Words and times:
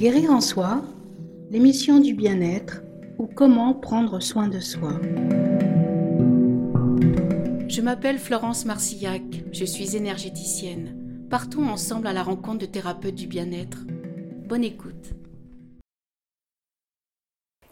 Guérir 0.00 0.30
en 0.30 0.40
soi, 0.40 0.80
l'émission 1.50 2.00
du 2.00 2.14
bien-être 2.14 2.80
ou 3.18 3.26
comment 3.26 3.74
prendre 3.74 4.18
soin 4.20 4.48
de 4.48 4.58
soi. 4.58 4.92
Je 7.68 7.82
m'appelle 7.82 8.18
Florence 8.18 8.64
Marcillac, 8.64 9.22
je 9.52 9.66
suis 9.66 9.96
énergéticienne. 9.96 11.26
Partons 11.28 11.68
ensemble 11.68 12.06
à 12.06 12.14
la 12.14 12.22
rencontre 12.22 12.60
de 12.60 12.64
thérapeutes 12.64 13.14
du 13.14 13.26
bien-être. 13.26 13.84
Bonne 14.48 14.64
écoute. 14.64 15.10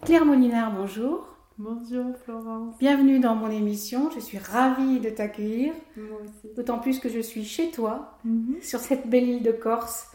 Claire 0.05 0.27
Molinard, 0.27 0.75
bonjour. 0.77 1.35
Bonjour 1.57 2.15
Florence. 2.27 2.77
Bienvenue 2.79 3.21
dans 3.21 3.37
mon 3.37 3.51
émission, 3.51 4.11
je 4.15 4.21
suis 4.21 4.37
ravie 4.37 5.01
de 5.01 5.09
t'accueillir. 5.09 5.73
Moi 5.97 6.19
aussi. 6.23 6.55
D'autant 6.55 6.79
plus 6.79 6.99
que 6.99 7.09
je 7.09 7.21
suis 7.21 7.45
chez 7.47 7.71
toi, 7.71 8.19
Mhm. 8.25 8.57
sur 8.61 8.81
cette 8.81 9.09
belle 9.09 9.29
île 9.31 9.43
de 9.43 9.51
Corse. 9.51 10.09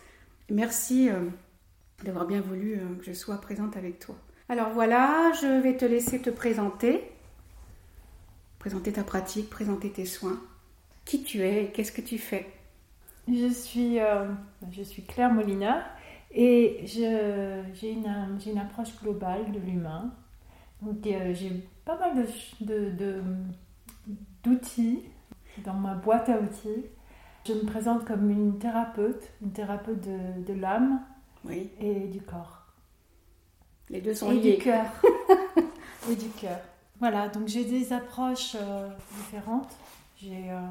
Merci 0.52 1.10
euh, 1.10 1.16
d'avoir 2.04 2.26
bien 2.26 2.42
voulu 2.42 2.76
euh, 2.76 2.96
que 3.00 3.06
je 3.06 3.14
sois 3.14 3.40
présente 3.40 3.78
avec 3.78 4.00
toi. 4.00 4.16
Alors 4.50 4.70
voilà, 4.70 5.32
je 5.42 5.62
vais 5.62 5.78
te 5.78 5.86
laisser 5.86 6.22
te 6.22 6.30
présenter. 6.30 7.02
Présenter 8.60 8.94
ta 8.94 9.04
pratique, 9.04 9.50
présenter 9.50 9.90
tes 9.90 10.06
soins. 10.06 10.40
Qui 11.06 11.24
tu 11.24 11.42
es 11.42 11.66
et 11.66 11.72
qu'est-ce 11.72 11.92
que 11.92 12.02
tu 12.02 12.18
fais? 12.18 12.46
Je 13.28 13.48
suis, 13.48 14.00
euh, 14.00 14.28
je 14.72 14.84
suis 14.84 15.04
Claire 15.04 15.34
Molina 15.34 15.86
et 16.32 16.82
j'ai 16.84 17.92
une, 17.92 18.58
approche 18.58 19.00
globale 19.02 19.52
de 19.52 19.60
l'humain. 19.60 20.14
Donc 20.82 21.06
euh, 21.08 21.34
j'ai 21.34 21.52
pas 21.86 21.98
mal 21.98 22.26
d'outils 24.44 25.04
dans 25.64 25.74
ma 25.74 25.96
boîte 25.96 26.30
à 26.30 26.40
outils. 26.40 26.86
Je 27.46 27.54
me 27.54 27.66
présente 27.66 28.06
comme 28.06 28.30
une 28.30 28.58
thérapeute, 28.60 29.32
une 29.42 29.52
thérapeute 29.52 30.02
de 30.02 30.54
l'âme 30.54 31.02
Oui, 31.46 31.70
et 31.80 32.08
du 32.08 32.22
corps. 32.22 32.62
les 33.90 34.02
deux 34.02 34.14
sont 34.14 34.32
et 34.32 34.40
liés. 34.40 34.58
du 34.58 34.64
cœur. 34.64 34.86
et 36.10 36.16
du 36.16 36.30
cœur. 36.30 36.60
Voilà, 37.00 37.28
donc 37.28 37.48
j'ai 37.48 37.66
des 37.66 37.92
approches 37.92 38.56
euh, 38.56 38.90
différentes. 39.18 39.76
J'ai 40.18 40.52
euh, 40.52 40.62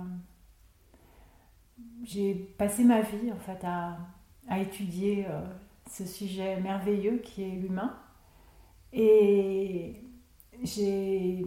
passé 2.57 2.85
ma 2.85 3.01
vie 3.03 3.33
en 3.33 3.39
fait 3.39 3.59
à, 3.65 3.99
à 4.49 4.61
étudier 4.61 5.27
euh, 5.29 5.41
ce 5.91 6.07
sujet 6.07 6.61
merveilleux 6.61 7.19
qui 7.19 7.43
est 7.43 7.57
l'humain. 7.57 7.99
Et 8.93 9.97
j'ai 10.63 11.45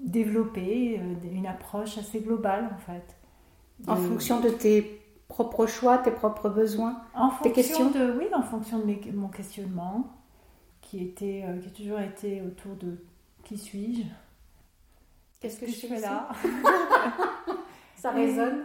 développé 0.00 0.98
euh, 0.98 1.14
une 1.32 1.46
approche 1.46 1.96
assez 1.98 2.20
globale 2.20 2.68
en 2.74 2.78
fait. 2.78 3.16
En 3.86 3.96
fonction 3.96 4.40
de 4.40 4.50
tes 4.50 5.01
propres 5.32 5.66
choix, 5.66 5.96
tes 5.98 6.10
propres 6.10 6.50
besoins. 6.50 7.00
en 7.14 7.30
Tes 7.30 7.52
questions 7.52 7.90
de, 7.90 8.12
oui, 8.18 8.26
en 8.34 8.42
fonction 8.42 8.78
de 8.78 8.84
mes- 8.84 9.12
mon 9.14 9.28
questionnement, 9.28 10.04
qui, 10.82 11.02
était, 11.02 11.44
euh, 11.48 11.58
qui 11.58 11.68
a 11.68 11.70
toujours 11.70 12.00
été 12.00 12.42
autour 12.42 12.74
de 12.76 12.98
qui 13.44 13.56
suis-je? 13.56 14.02
Qu'est-ce 15.40 15.58
que 15.58 15.64
que 15.64 15.72
je 15.72 15.86
fais 15.86 16.00
là? 16.00 16.28
Ça 17.96 18.10
résonne. 18.10 18.64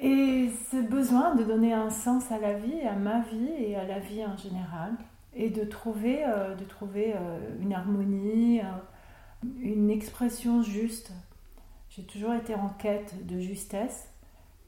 Et 0.00 0.50
ce 0.70 0.76
besoin 0.82 1.34
de 1.36 1.44
donner 1.44 1.72
un 1.72 1.90
sens 1.90 2.30
à 2.32 2.38
la 2.38 2.54
vie, 2.54 2.80
à 2.82 2.94
ma 2.94 3.20
vie 3.20 3.48
et 3.58 3.76
à 3.76 3.84
la 3.84 3.98
vie 4.00 4.24
en 4.24 4.36
général, 4.36 4.92
et 5.34 5.50
de 5.50 5.64
trouver, 5.64 6.24
euh, 6.24 6.54
de 6.56 6.64
trouver 6.64 7.14
euh, 7.14 7.38
une 7.60 7.72
harmonie, 7.72 8.60
une 9.60 9.88
expression 9.90 10.62
juste. 10.62 11.12
J'ai 11.90 12.02
toujours 12.04 12.34
été 12.34 12.54
en 12.54 12.68
quête 12.70 13.26
de 13.26 13.38
justesse 13.40 14.08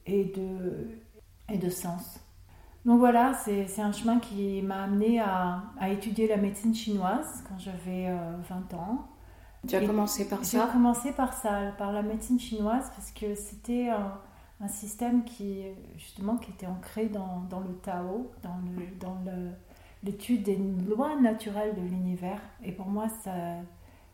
et 0.05 0.25
de, 0.25 0.87
et 1.51 1.57
de 1.57 1.69
sens. 1.69 2.19
Donc 2.85 2.99
voilà, 2.99 3.33
c'est 3.35 3.79
un 3.79 3.91
chemin 3.91 4.19
qui 4.19 4.61
m'a 4.63 4.83
amené 4.83 5.19
à, 5.19 5.63
à 5.79 5.89
étudier 5.89 6.27
la 6.27 6.37
médecine 6.37 6.73
chinoise 6.73 7.43
quand 7.47 7.59
j'avais 7.59 8.07
euh, 8.09 8.37
20 8.49 8.73
ans. 8.73 9.07
Tu 9.65 9.75
as 9.75 9.81
Et 9.81 9.81
commencé 9.81 10.27
par 10.29 10.45
J'ai 10.45 10.45
ça? 10.45 10.69
commencé 10.71 11.13
par 11.13 11.33
ça, 11.33 11.73
par 11.77 11.91
la 11.93 12.03
médecine 12.03 12.39
chinoise, 12.39 12.91
parce 12.95 13.11
que 13.11 13.35
c'était 13.35 13.89
un, 13.89 14.19
un 14.61 14.67
système 14.69 15.23
qui, 15.25 15.63
justement, 15.97 16.37
qui 16.37 16.51
était 16.51 16.67
ancré 16.67 17.07
dans, 17.07 17.41
dans 17.49 17.61
le 17.61 17.73
Tao, 17.75 18.31
dans 18.43 18.57
le- 18.77 18.95
dans 18.99 19.15
le- 19.25 19.51
l'étude 20.03 20.43
des 20.43 20.57
lois 20.57 21.15
naturelles 21.21 21.75
de 21.75 21.81
l'univers. 21.81 22.41
Et 22.63 22.71
pour 22.73 22.87
moi, 22.87 23.07
ça, 23.23 23.33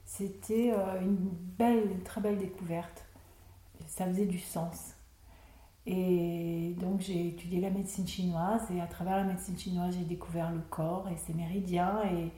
c'était 0.06 0.74
euh, 0.74 1.02
une 1.02 1.18
belle, 1.60 1.92
une 1.92 2.04
très 2.04 2.22
belle 2.22 2.38
découverte. 2.40 3.06
Ça 3.88 4.08
faisait 4.08 4.28
du 4.28 4.40
sens. 4.40 4.96
Et 5.90 6.76
donc 6.82 7.00
j'ai 7.00 7.30
étudié 7.30 7.62
la 7.62 7.70
médecine 7.70 8.06
chinoise 8.06 8.70
et 8.76 8.82
à 8.82 8.88
travers 8.88 9.16
la 9.16 9.24
médecine 9.24 9.58
chinoise 9.58 9.96
j'ai 9.98 10.04
découvert 10.04 10.52
le 10.52 10.60
corps 10.70 11.08
et 11.10 11.16
ses 11.16 11.34
méridiens 11.34 12.02
et, 12.04 12.32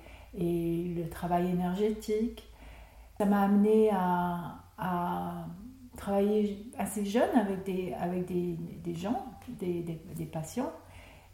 le 0.96 1.10
travail 1.10 1.50
énergétique. 1.50 2.48
Ça 3.18 3.26
m'a 3.26 3.42
amené 3.42 3.90
à, 3.92 5.48
travailler 5.98 6.68
assez 6.78 7.04
jeune 7.04 7.36
avec 7.36 7.64
des, 7.66 7.94
avec 7.94 8.26
des, 8.26 8.94
gens, 8.94 9.26
des, 9.60 10.30
patients. 10.32 10.72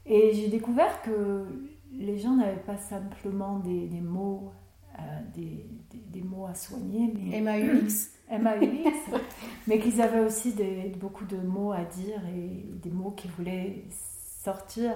Et 0.06 0.32
j'ai 0.34 0.48
découvert 0.48 1.02
que 1.02 1.46
les 1.92 2.18
gens 2.18 2.36
n'avaient 2.38 2.56
pas 2.56 2.78
simplement 2.78 3.60
des 3.60 4.02
mots, 4.02 4.54
euh, 5.00 5.02
des, 5.36 5.66
des, 5.92 5.98
des 6.20 6.22
mots 6.22 6.46
à 6.48 6.56
soigner, 6.56 7.14
mais 7.16 7.42
MAUX. 7.42 8.12
MAUX, 8.32 9.20
mais 9.68 9.80
qu'ils 9.80 10.02
avaient 10.02 10.22
aussi 10.26 10.54
des- 10.54 10.94
beaucoup 11.00 11.26
de 11.26 11.38
mots 11.38 11.72
à 11.72 11.84
dire 11.84 12.22
et 12.36 12.66
des 12.82 12.90
mots 12.92 13.12
qui 13.12 13.28
voulaient 13.28 13.84
sortir. 14.44 14.92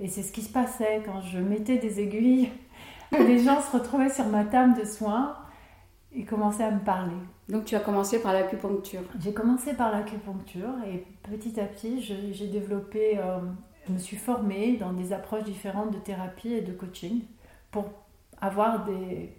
Et 0.00 0.08
c'est 0.08 0.22
ce 0.22 0.32
qui 0.32 0.42
se 0.42 0.52
passait 0.52 1.02
quand 1.04 1.20
je 1.20 1.38
mettais 1.38 1.78
des 1.78 2.00
aiguilles. 2.00 2.50
Les 3.12 3.38
gens 3.38 3.60
se 3.60 3.70
retrouvaient 3.76 4.10
sur 4.10 4.26
ma 4.26 4.44
table 4.44 4.78
de 4.78 4.84
soins 4.84 5.36
et 6.12 6.24
commençaient 6.24 6.64
à 6.64 6.70
me 6.72 6.80
parler. 6.80 7.14
Donc 7.48 7.64
tu 7.66 7.76
as 7.76 7.80
commencé 7.80 8.20
par 8.20 8.32
l'acupuncture. 8.32 9.02
J'ai 9.20 9.32
commencé 9.32 9.74
par 9.74 9.92
l'acupuncture 9.92 10.74
et 10.86 11.04
petit 11.22 11.60
à 11.60 11.64
petit, 11.64 12.00
j'ai 12.00 12.46
développé, 12.48 13.18
euh, 13.18 13.38
je 13.86 13.92
me 13.92 13.98
suis 13.98 14.16
formée 14.16 14.76
dans 14.78 14.92
des 14.92 15.12
approches 15.12 15.44
différentes 15.44 15.92
de 15.92 15.98
thérapie 15.98 16.52
et 16.54 16.62
de 16.62 16.72
coaching 16.72 17.22
pour 17.70 17.84
avoir 18.40 18.84
des. 18.84 19.36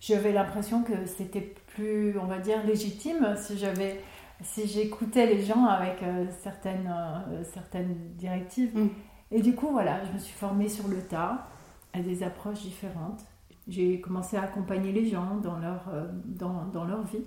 J'avais 0.00 0.32
l'impression 0.32 0.82
que 0.82 1.04
c'était 1.06 1.54
plus, 1.74 2.18
on 2.18 2.24
va 2.24 2.38
dire, 2.38 2.64
légitime 2.64 3.34
si 3.36 3.58
j'avais, 3.58 4.00
si 4.42 4.66
j'écoutais 4.66 5.26
les 5.26 5.42
gens 5.42 5.66
avec 5.66 6.02
euh, 6.02 6.24
certaines, 6.42 6.90
euh, 6.90 7.44
certaines 7.44 7.94
directives. 8.16 8.76
Mm. 8.76 8.88
Et 9.32 9.42
du 9.42 9.54
coup, 9.54 9.68
voilà, 9.70 10.02
je 10.06 10.12
me 10.12 10.18
suis 10.18 10.32
formée 10.34 10.68
sur 10.68 10.88
le 10.88 11.02
tas 11.02 11.46
à 11.92 12.00
des 12.00 12.22
approches 12.22 12.62
différentes. 12.62 13.24
J'ai 13.68 14.00
commencé 14.00 14.36
à 14.36 14.42
accompagner 14.44 14.90
les 14.90 15.06
gens 15.06 15.36
dans 15.36 15.58
leur, 15.58 15.88
euh, 15.92 16.08
dans, 16.24 16.64
dans 16.72 16.84
leur 16.84 17.02
vie. 17.04 17.22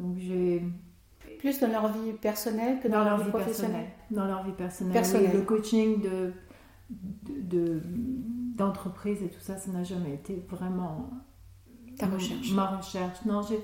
Donc 0.00 0.16
j'ai 0.18 0.62
Plus 1.38 1.60
dans 1.60 1.68
leur 1.68 1.88
vie 1.92 2.12
personnelle 2.14 2.80
que 2.80 2.88
dans, 2.88 3.04
leur 3.04 3.18
vie 3.18 3.28
professionnelle. 3.30 3.86
dans 4.10 4.24
leur 4.26 4.42
vie 4.44 4.52
personnelle. 4.52 4.94
Personnelle. 4.94 5.30
Oui, 5.32 5.38
le 5.38 5.42
coaching 5.44 6.00
de, 6.00 6.32
de- 6.90 7.40
de- 7.42 7.82
d'entreprise 8.56 9.22
et 9.22 9.28
tout 9.28 9.40
ça, 9.40 9.56
ça 9.58 9.70
n'a 9.70 9.84
jamais 9.84 10.14
été 10.14 10.44
vraiment 10.48 11.10
Ta 11.98 12.06
recherche. 12.06 12.52
ma 12.52 12.66
recherche. 12.76 13.24
Non, 13.24 13.40
j'ai, 13.42 13.60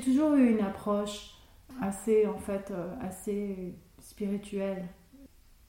toujours 0.00 0.34
eu 0.34 0.50
une 0.50 0.60
approche 0.64 1.34
assez, 1.80 2.26
en 2.26 2.38
fait, 2.38 2.70
euh, 2.70 2.94
assez 3.00 3.74
spirituelle. 4.00 4.86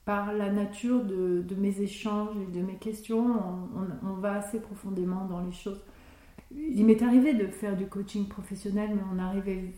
Par 0.04 0.32
la 0.32 0.50
nature 0.50 1.04
de, 1.04 1.42
de 1.46 1.54
mes 1.54 1.80
échanges 1.80 2.34
et 2.36 2.52
de 2.52 2.60
mes 2.64 2.74
questions, 2.74 3.24
on, 3.24 3.78
on- 3.80 4.08
on 4.10 4.14
va 4.14 4.34
assez 4.34 4.58
profondément 4.58 5.26
dans 5.26 5.40
les 5.40 5.52
choses. 5.52 5.80
Il 6.50 6.84
m'est 6.84 7.02
arrivé 7.02 7.34
de 7.34 7.46
faire 7.46 7.76
du 7.76 7.86
coaching 7.86 8.26
professionnel, 8.26 8.90
mais 8.94 9.02
on 9.14 9.18
arrivait 9.20 9.72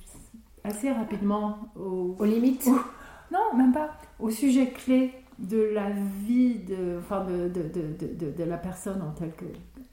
assez 0.65 0.91
rapidement 0.91 1.59
au, 1.77 2.17
Aux 2.19 2.25
limites. 2.25 2.67
Non, 3.31 3.57
même 3.57 3.73
pas. 3.73 3.91
Au 4.19 4.31
sujet 4.31 4.71
clé 4.71 5.13
de 5.39 5.59
la 5.75 5.91
vie, 5.91 6.55
de, 6.61 6.99
enfin 6.99 7.25
de, 7.25 7.49
de, 7.49 7.63
de, 7.63 7.83
de, 7.99 8.15
de- 8.27 8.31
de 8.37 8.45
la 8.45 8.57
personne 8.57 9.03
en, 9.03 9.11
tel 9.13 9.33
que, 9.33 9.45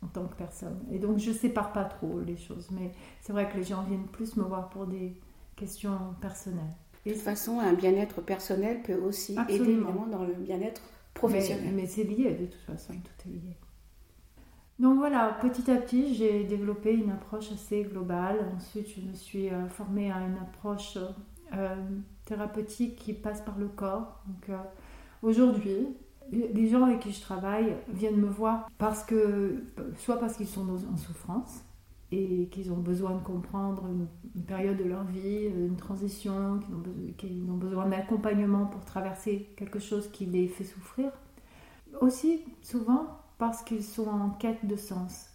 en 0.04 0.08
tant 0.08 0.26
que 0.26 0.36
personne. 0.36 0.80
Et 0.92 1.00
donc 1.00 1.18
je 1.18 1.32
sépare 1.32 1.74
pas 1.74 1.86
trop 1.86 2.20
les 2.20 2.38
choses. 2.38 2.70
Mais 2.72 2.92
c'est 3.22 3.34
vrai 3.34 3.50
que 3.50 3.58
les 3.58 3.64
gens 3.64 3.84
viennent 3.84 4.08
plus 4.08 4.36
me 4.36 4.44
voir 4.44 4.70
pour 4.70 4.86
des 4.86 5.16
questions 5.56 5.98
personnelles. 6.22 6.76
De 7.06 7.14
toute 7.14 7.22
façon, 7.22 7.60
un 7.60 7.74
bien-être 7.74 8.22
personnel 8.22 8.84
peut 8.84 8.96
aussi 8.96 9.34
aider 9.34 9.42
Absolument. 9.42 9.90
évidemment 9.90 10.08
dans 10.08 10.24
le 10.24 10.34
bien-être 10.34 10.82
professionnel. 11.14 11.74
mais 11.74 11.88
c'est 11.88 12.04
lié 12.04 12.32
de 12.32 12.46
toute 12.46 12.62
façon, 12.62 12.94
tout 12.94 13.30
est 13.30 13.34
lié. 13.34 13.58
Donc 14.82 14.98
voilà, 14.98 15.38
petit 15.42 15.70
à 15.70 15.76
petit, 15.76 16.16
j'ai 16.16 16.44
développé 16.44 16.94
une 16.94 17.12
approche 17.12 17.52
assez 17.52 17.84
globale. 17.84 18.40
Ensuite, 18.56 18.88
je 18.90 19.02
me 19.02 19.14
suis 19.14 19.50
euh, 19.50 19.68
formée 19.68 20.12
à 20.12 20.18
une 20.22 20.38
approche 20.38 20.98
euh, 21.54 21.76
thérapeutique 22.26 22.96
qui 22.96 23.14
passe 23.14 23.42
par 23.42 23.60
le 23.60 23.68
corps. 23.68 24.24
Donc 24.26 24.50
euh, 24.50 24.58
aujourd'hui, 25.22 25.88
les 26.32 26.68
gens 26.68 26.86
avec 26.86 27.00
qui 27.00 27.12
je 27.12 27.22
travaille 27.22 27.76
viennent 27.90 28.20
me 28.20 28.30
voir 28.30 28.70
parce 28.78 29.04
que, 29.04 29.64
soit 29.98 30.18
parce 30.18 30.38
qu'ils 30.38 30.48
sont 30.48 30.66
en 30.70 30.98
souffrance 30.98 31.64
et 32.12 32.48
qu'ils 32.52 32.72
ont 32.72 32.78
besoin 32.78 33.12
de 33.16 33.24
comprendre 33.24 33.86
une, 33.88 34.08
période 34.46 34.78
de 34.78 34.84
leur 34.84 35.04
vie, 35.04 35.46
une 35.46 35.78
transition, 35.78 36.60
qu'ils 36.60 36.76
ont, 36.76 36.84
qu'ils 37.18 37.50
ont 37.50 37.58
besoin 37.58 37.88
d'accompagnement 37.88 38.66
pour 38.66 38.84
traverser 38.86 39.50
quelque 39.56 39.80
chose 39.80 40.10
qui 40.12 40.26
les 40.26 40.48
fait 40.48 40.64
souffrir. 40.64 41.12
Aussi, 42.00 42.42
souvent, 42.62 43.08
parce 43.38 43.62
qu'ils 43.62 43.84
sont 43.84 44.08
en 44.08 44.30
quête 44.30 44.66
de 44.66 44.76
sens 44.76 45.30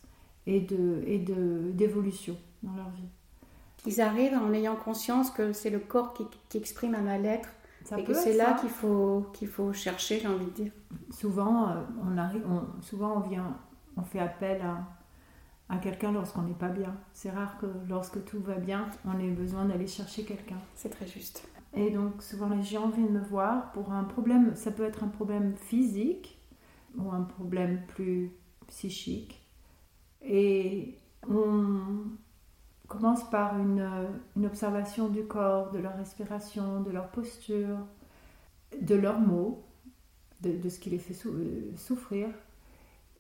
et 0.47 0.61
de 0.61 1.73
d'évolution 1.73 2.37
dans 2.63 2.75
leur 2.75 2.91
vie. 2.91 3.09
Ils 3.87 4.01
arrivent 4.01 4.35
en 4.35 4.53
ayant 4.53 4.77
conscience 4.77 5.31
que 5.31 5.53
c'est 5.53 5.71
le 5.71 5.79
corps 5.79 6.15
qui, 6.15 6.25
qui 6.49 6.59
exprime 6.59 6.95
un 6.95 7.03
mal-être 7.03 7.49
et 7.97 8.05
que 8.05 8.15
c'est 8.15 8.35
là 8.35 8.55
qu'il 8.55 8.71
faut 8.71 9.27
qu'il 9.33 9.49
faut 9.49 9.73
chercher, 9.73 10.21
j'ai 10.21 10.29
envie 10.29 10.47
de 10.47 10.51
dire. 10.51 10.73
Souvent, 11.11 11.69
euh, 11.69 11.83
on 12.05 12.17
arrive, 12.19 12.43
on, 12.49 12.83
souvent 12.83 13.17
on 13.17 13.21
vient, 13.21 13.57
on 13.97 14.03
fait 14.03 14.19
appel 14.19 14.61
à, 14.63 14.79
à 15.69 15.79
quelqu'un 15.79 16.13
lorsqu'on 16.13 16.43
n'est 16.43 16.55
pas 16.55 16.69
bien. 16.69 16.97
C'est 17.13 17.31
rare 17.31 17.59
que 17.59 17.67
lorsque 17.89 18.25
tout 18.25 18.41
va 18.41 18.55
bien, 18.55 18.89
on 19.05 19.19
ait 19.19 19.31
besoin 19.31 19.65
d'aller 19.67 19.87
chercher 19.87 20.25
quelqu'un. 20.25 20.59
C'est 20.75 20.91
très 20.91 21.07
juste. 21.07 21.49
Et 21.75 21.91
donc 21.91 22.23
souvent 22.23 22.49
les 22.49 22.63
gens 22.63 22.89
viennent 22.89 23.13
me 23.13 23.21
voir 23.21 23.71
pour 23.73 23.93
un 23.93 24.05
problème, 24.05 24.55
ça 24.55 24.71
peut 24.71 24.85
être 24.85 25.05
un 25.05 25.09
problème 25.09 25.55
physique 25.57 26.41
ou 26.97 27.11
un 27.11 27.23
problème 27.23 27.83
plus 27.89 28.33
psychique. 28.69 29.43
Et 30.23 30.97
on 31.29 32.07
commence 32.87 33.29
par 33.31 33.59
une, 33.59 33.89
une 34.37 34.47
observation 34.47 35.09
du 35.09 35.25
corps, 35.25 35.71
de 35.71 35.79
leur 35.79 35.97
respiration, 35.97 36.81
de 36.81 36.91
leur 36.91 37.09
posture, 37.09 37.79
de 38.81 38.95
leurs 38.95 39.21
mots, 39.21 39.65
de, 40.43 40.53
de 40.57 40.69
ce 40.69 40.79
qui 40.79 40.91
les 40.91 40.99
fait 40.99 41.17
souffrir. 41.77 42.29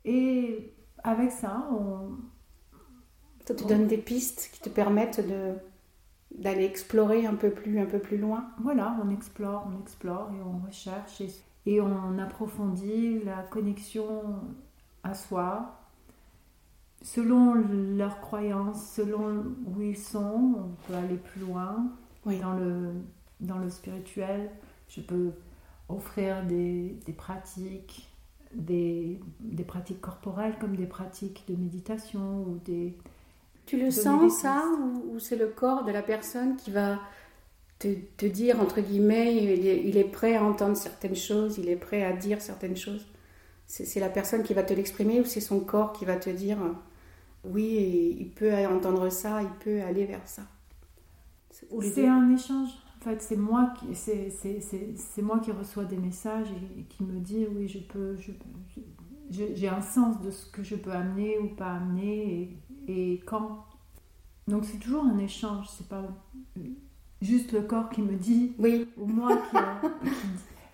Et 0.04 0.72
avec 1.02 1.30
ça, 1.32 1.68
on, 1.72 2.16
ça 3.46 3.54
te 3.54 3.64
donne 3.64 3.86
des 3.86 3.98
pistes 3.98 4.50
qui 4.52 4.60
te 4.60 4.68
permettent 4.68 5.24
d'aller 6.32 6.64
explorer 6.64 7.26
un 7.26 7.34
peu 7.34 7.50
plus 7.50 7.78
un 7.78 7.86
peu 7.86 8.00
plus 8.00 8.19
loin. 8.19 8.48
Voilà, 8.60 8.96
on 9.02 9.10
explore, 9.10 9.69
on 9.72 9.80
explore 9.80 10.30
et 10.32 10.42
on 10.42 10.66
recherche 10.66 11.22
et, 11.66 11.80
on 11.80 12.19
approfondit 12.19 13.22
la 13.24 13.42
connexion 13.42 14.40
à 15.02 15.14
soi 15.14 15.80
selon 17.06 17.55
leurs 17.55 18.20
croyances, 18.20 18.93
selon 18.94 19.44
où 19.67 19.81
ils 19.81 19.97
sont, 19.97 20.55
on 20.58 20.87
peut 20.87 20.94
aller 20.94 21.17
plus 21.17 21.41
loin 21.41 21.87
dans 22.25 22.55
le 22.55 22.93
dans 23.41 23.58
le 23.58 23.70
spirituel. 23.70 24.50
Je 24.88 25.00
peux 25.00 25.31
offrir 25.88 26.44
des, 26.44 26.97
des 27.06 27.12
pratiques, 27.12 28.08
des, 28.55 29.20
des 29.41 29.64
pratiques 29.64 30.00
corporelles 30.00 30.56
comme 30.58 30.75
des 30.75 30.87
pratiques 30.87 31.44
de 31.49 31.55
méditation 31.55 32.43
ou 32.43 32.58
des, 32.64 32.97
tu 33.67 33.79
le 33.79 33.91
sens 33.91 34.41
ça 34.41 34.64
ou, 35.12 35.19
c'est 35.19 35.37
le 35.37 35.49
corps 35.49 35.85
de 35.85 35.93
la 35.93 36.03
personne 36.03 36.56
qui 36.56 36.70
va 36.70 37.00
te, 37.79 37.88
te 38.17 38.26
dire, 38.26 38.61
entre 38.61 38.81
guillemets, 38.81 39.37
il 39.37 39.97
est, 39.97 40.05
prêt 40.05 40.37
à 40.37 40.44
entendre 40.44 40.76
certaines 40.76 41.17
choses, 41.17 41.58
il 41.58 41.69
est 41.69 41.76
prêt 41.76 42.05
à 42.05 42.12
dire 42.12 42.41
certaines 42.41 42.76
choses? 42.76 43.06
C'est 43.67 43.99
la 43.99 44.08
personne 44.08 44.44
qui 44.44 44.55
va 44.55 44.62
te 44.62 44.73
l'exprimer 44.73 45.20
ou 45.20 45.25
c'est 45.25 45.41
son 45.41 45.58
corps 45.58 45.93
qui 45.93 46.05
va 46.05 46.14
te 46.17 46.31
dire 46.31 46.58
oui, 47.44 48.16
il 48.18 48.30
peut 48.30 48.52
entendre 48.66 49.08
ça, 49.10 49.42
il 49.42 49.50
peut 49.64 49.82
aller 49.82 50.04
vers 50.06 50.26
ça 50.26 50.42
C'est 51.50 52.06
un 52.06 52.34
échange. 52.34 52.70
En 53.00 53.04
fait, 53.04 53.22
c'est 53.22 53.36
moi 53.36 53.72
qui 53.78 53.94
c'est 53.94 55.22
moi 55.22 55.38
qui 55.38 55.52
reçois 55.52 55.84
des 55.84 55.96
messages 55.96 56.48
et, 56.76 56.82
qui 56.84 57.04
me 57.04 57.20
dit 57.20 57.46
oui, 57.54 57.68
je 57.68 57.78
peux, 57.78 58.16
j'ai 59.30 59.68
un 59.68 59.82
sens 59.82 60.20
de 60.20 60.30
ce 60.30 60.50
que 60.50 60.62
je 60.64 60.74
peux 60.74 60.90
amener 60.90 61.38
ou 61.38 61.48
pas 61.48 61.74
amener 61.74 62.40
et 62.40 62.56
et 62.88 63.20
quand. 63.26 63.64
Donc 64.48 64.64
c'est 64.64 64.78
toujours 64.78 65.04
un 65.04 65.18
échange, 65.18 65.66
c'est 65.76 65.88
pas 65.88 66.04
juste 67.20 67.52
le 67.52 67.62
corps 67.62 67.90
qui 67.90 68.02
me 68.02 68.14
dit 68.14 68.54
oui. 68.58 68.88
ou 68.96 69.06
moi 69.06 69.36
qui, 69.50 69.56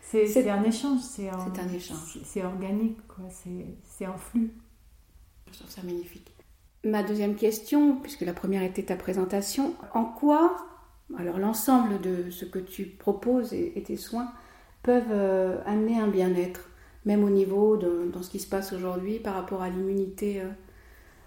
c'est 0.03 0.51
un 0.51 0.63
échange, 0.63 1.01
c'est 1.01 1.31
un, 1.31 1.39
un, 1.39 1.69
échange. 1.73 2.19
C'est 2.25 2.45
organique, 2.45 3.07
quoi, 3.07 3.25
c'est 3.31 4.05
un 4.05 4.17
flux. 4.17 4.53
Je 5.51 5.59
trouve 5.59 5.71
ça 5.71 5.83
magnifique. 5.83 6.32
Ma 6.85 7.03
deuxième 7.03 7.37
question, 7.37 7.97
puisque 7.97 8.23
la 8.23 8.33
première 8.33 8.63
était 8.63 8.83
ta 8.83 8.97
présentation, 8.97 9.75
en 9.95 10.05
quoi, 10.05 10.57
alors 11.17 11.39
l'ensemble 11.39 12.01
de 12.01 12.31
ce 12.31 12.45
que 12.45 12.59
tu 12.59 12.87
proposes 12.87 13.53
et, 13.53 13.83
tes 13.87 13.97
soins 13.97 14.33
peuvent 14.83 15.13
euh, 15.13 15.61
amener 15.65 16.01
un 16.01 16.09
bien-être, 16.09 16.69
même 17.05 17.23
au 17.23 17.31
niveau 17.31 17.77
de 17.77 18.11
dans 18.13 18.23
ce 18.23 18.31
qui 18.31 18.41
se 18.41 18.49
passe 18.49 18.73
aujourd'hui 18.73 19.21
par 19.21 19.35
rapport 19.35 19.63
à 19.63 19.69
l'immunité 19.69 20.41
euh, 20.41 20.49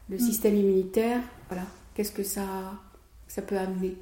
le 0.09 0.19
système 0.19 0.55
immunitaire, 0.55 1.21
voilà, 1.47 1.63
qu'est-ce 1.93 2.11
que 2.11 2.23
ça, 2.23 2.43
ça 3.27 3.41
peut 3.41 3.57
amener? 3.57 3.97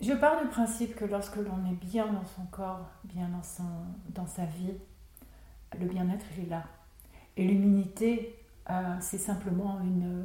Je 0.00 0.12
pars 0.12 0.42
du 0.42 0.48
principe 0.48 0.96
que 0.96 1.04
lorsque 1.04 1.36
l'on 1.36 1.70
est 1.70 1.86
bien 1.86 2.06
dans 2.06 2.26
son 2.26 2.44
corps, 2.50 2.90
bien 3.04 3.28
dans, 3.28 3.42
son, 3.42 3.62
dans 4.08 4.26
sa 4.26 4.44
vie, 4.44 4.74
le 5.78 5.86
bien-être 5.86 6.26
il 6.36 6.44
est 6.44 6.50
là. 6.50 6.64
Et 7.36 7.46
l'immunité, 7.46 8.41
c'est 9.00 9.18
simplement 9.18 9.78
une, 9.80 10.24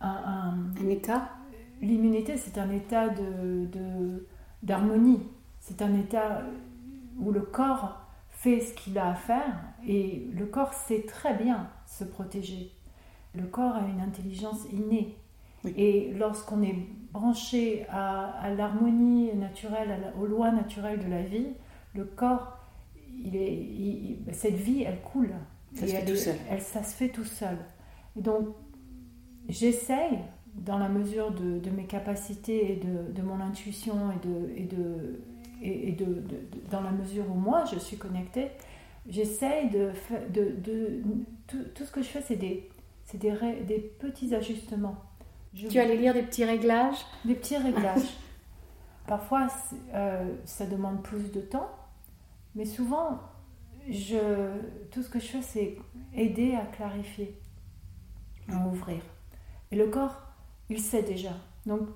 un, 0.00 0.64
un, 0.80 0.88
état 0.88 1.30
L'immunité, 1.80 2.36
c'est 2.36 2.58
un 2.58 2.70
état 2.70 3.08
de, 3.08 4.26
d'harmonie. 4.62 5.22
C'est 5.60 5.82
un 5.82 5.94
état 5.94 6.42
où 7.18 7.32
le 7.32 7.40
corps 7.40 8.00
fait 8.30 8.60
ce 8.60 8.74
qu'il 8.74 8.98
a 8.98 9.10
à 9.10 9.14
faire 9.14 9.60
et 9.86 10.28
le 10.32 10.46
corps 10.46 10.72
sait 10.72 11.02
très 11.02 11.34
bien 11.34 11.68
se 11.86 12.04
protéger 12.04 12.72
le 13.34 13.46
corps 13.46 13.74
a 13.74 13.80
une 13.80 14.00
intelligence 14.00 14.64
innée. 14.72 15.16
Et 15.76 16.12
lorsqu'on 16.18 16.62
est 16.62 16.76
branché 17.12 17.86
à, 17.88 18.50
l'harmonie 18.56 19.34
naturelle, 19.34 20.12
aux 20.20 20.26
lois 20.26 20.52
naturelles 20.52 21.02
de 21.02 21.10
la 21.10 21.22
vie, 21.22 21.48
le 21.94 22.04
corps, 22.04 22.58
il 23.24 23.36
est, 23.36 24.32
cette 24.32 24.56
vie, 24.56 24.82
elle 24.82 25.00
coule. 25.00 25.32
Ça 25.74 25.86
se 25.86 25.92
fait 25.92 26.04
tout 26.04 26.16
seul. 26.16 26.34
Elle, 26.50 26.60
ça 26.60 26.82
se 26.82 26.94
fait 26.94 27.08
tout 27.08 27.24
seul. 27.24 27.56
Et 28.16 28.20
donc, 28.20 28.48
j'essaye, 29.48 30.18
dans 30.54 30.78
la 30.78 30.88
mesure 30.88 31.32
de, 31.32 31.70
mes 31.70 31.86
capacités 31.86 32.72
et 32.72 32.76
de, 32.76 33.22
mon 33.22 33.40
intuition 33.40 34.12
et, 34.12 34.26
de, 34.26 34.50
et, 34.56 34.64
de, 34.64 35.20
et, 35.62 35.92
de, 35.92 36.22
dans 36.70 36.80
la 36.80 36.90
mesure 36.90 37.24
où 37.30 37.34
moi 37.34 37.64
je 37.72 37.78
suis 37.78 37.96
connectée, 37.96 38.50
j'essaye 39.08 39.70
de, 39.70 39.90
de, 40.32 41.02
tout, 41.46 41.64
tout, 41.74 41.84
ce 41.84 41.90
que 41.90 42.02
je 42.02 42.08
fais, 42.08 42.22
c'est 42.22 42.36
des, 42.36 42.70
petits 43.98 44.34
ajustements. 44.34 44.96
tu 45.54 45.78
allais 45.78 45.96
lire 45.96 46.14
des 46.14 46.22
petits 46.22 46.44
réglages? 46.44 47.04
Des 47.24 47.34
petits 47.34 47.56
réglages. 47.56 48.02
Parfois, 49.06 49.48
euh, 49.92 50.34
ça 50.46 50.64
demande 50.64 51.02
plus 51.02 51.30
de 51.30 51.40
temps, 51.40 51.70
mais 52.54 52.64
souvent, 52.64 53.20
je, 53.90 54.48
tout 54.90 55.02
ce 55.02 55.10
que 55.10 55.18
je 55.18 55.26
fais, 55.26 55.42
c'est 55.42 55.76
aider 56.14 56.54
à 56.54 56.64
clarifier, 56.64 57.36
à 58.50 58.66
ouvrir. 58.66 59.00
Et 59.70 59.76
le 59.76 59.88
corps, 59.88 60.20
il 60.70 60.80
sait 60.80 61.02
déjà. 61.02 61.32
Donc, 61.66 61.88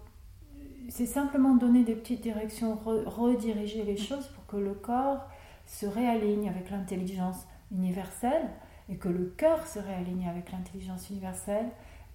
c'est 0.88 1.06
simplement 1.06 1.54
donner 1.54 1.84
des 1.84 1.94
petites 1.94 2.22
directions, 2.22 2.76
rediriger 2.76 3.84
les 3.84 3.96
choses 3.96 4.26
pour 4.28 4.46
que 4.46 4.56
le 4.56 4.72
corps 4.72 5.28
se 5.66 5.86
réaligne 5.86 6.48
avec 6.48 6.70
l'intelligence 6.70 7.46
universelle 7.70 8.48
et 8.88 8.96
que 8.96 9.08
le 9.08 9.26
cœur 9.36 9.66
se 9.66 9.78
réaligne 9.78 10.26
avec 10.28 10.50
l'intelligence 10.50 11.10
universelle 11.10 11.66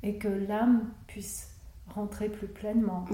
et 0.01 0.17
que 0.17 0.27
l'âme 0.27 0.89
puisse 1.07 1.55
rentrer 1.93 2.29
plus 2.29 2.47
pleinement 2.47 3.05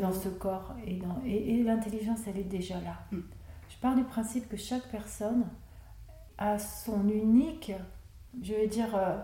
dans 0.00 0.12
ce 0.12 0.28
corps. 0.28 0.74
Et, 0.86 0.96
dans, 0.96 1.20
et, 1.24 1.62
l'intelligence, 1.62 2.20
elle 2.26 2.38
est 2.38 2.44
déjà 2.44 2.80
là. 2.80 2.98
Mm. 3.12 3.20
Je 3.68 3.76
pars 3.80 3.94
du 3.94 4.02
principe 4.02 4.48
que 4.48 4.56
chaque 4.56 4.88
personne 4.90 5.44
a 6.38 6.58
son 6.58 7.08
unique, 7.08 7.72
je 8.42 8.54
vais 8.54 8.66
dire, 8.66 8.94
euh, 8.94 9.16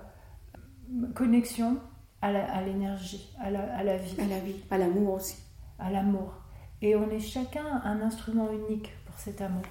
connexion 1.15 1.79
à 2.21 2.63
l'énergie, 2.63 3.35
à, 3.41 3.51
la, 3.51 3.77
à 3.77 3.83
la 3.83 3.97
vie. 3.97 4.15
À 4.21 4.27
la 4.27 4.39
vie, 4.39 4.63
à 4.71 4.79
l'amour 4.79 5.15
aussi. 5.15 5.37
À 5.79 5.91
l'amour. 5.91 6.35
Et 6.81 6.95
on 6.95 7.11
est 7.11 7.21
chacun 7.21 7.81
un 7.85 8.01
instrument 8.01 8.49
unique 8.53 8.93
pour 9.07 9.19
cet 9.19 9.41
amour. 9.41 9.65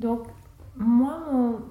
Donc, 0.00 0.26
moi, 0.76 1.22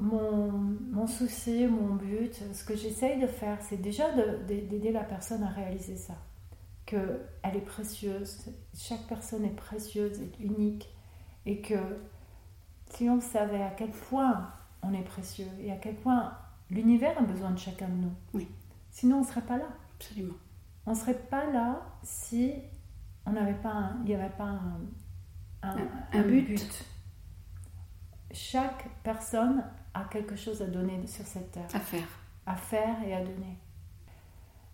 mon, 0.01 0.49
mon, 0.91 1.07
souci, 1.07 1.65
mon 1.65 1.95
but, 1.95 2.33
ce 2.53 2.63
que 2.63 2.75
j'essaye 2.75 3.19
de 3.19 3.27
faire, 3.27 3.57
c'est 3.61 3.81
déjà 3.81 4.11
d'aider 4.47 4.91
la 4.91 5.03
personne 5.03 5.43
à 5.43 5.49
réaliser 5.49 5.95
ça. 5.95 6.15
Qu'elle 6.85 7.19
est 7.43 7.65
précieuse, 7.65 8.51
chaque 8.75 9.07
personne 9.07 9.45
est 9.45 9.55
précieuse, 9.55 10.19
est 10.21 10.39
unique. 10.39 10.89
Et 11.45 11.61
que 11.61 11.79
si 12.91 13.09
on 13.09 13.21
savait 13.21 13.63
à 13.63 13.71
quel 13.71 13.89
point 13.89 14.51
on 14.83 14.93
est 14.93 15.03
précieux 15.03 15.47
et 15.61 15.71
à 15.71 15.75
quel 15.77 15.95
point 15.95 16.33
l'univers 16.69 17.17
a 17.17 17.21
besoin 17.21 17.51
de 17.51 17.59
chacun 17.59 17.87
de 17.87 17.95
nous, 17.95 18.13
oui. 18.33 18.47
sinon 18.89 19.17
on 19.17 19.21
ne 19.21 19.25
serait 19.25 19.41
pas 19.41 19.57
là. 19.57 19.67
Absolument. 19.95 20.35
On 20.85 20.91
ne 20.91 20.95
serait 20.95 21.17
pas 21.17 21.45
là 21.51 21.81
si 22.03 22.53
on 23.25 23.31
n'avait 23.31 23.53
pas 23.61 23.91
il 24.01 24.05
n'y 24.05 24.15
avait 24.15 24.35
pas 24.35 24.59
un, 25.63 25.77
un, 26.13 26.21
but 26.21 26.85
chaque 28.31 28.87
personne 29.03 29.63
a 29.93 30.03
quelque 30.05 30.35
chose 30.35 30.61
à 30.61 30.67
donner 30.67 31.05
sur 31.07 31.25
cette 31.25 31.51
terre. 31.51 31.67
À 31.73 31.79
faire. 31.79 32.07
À 32.45 32.55
faire 32.55 33.03
et 33.03 33.13
à 33.13 33.23
donner. 33.23 33.57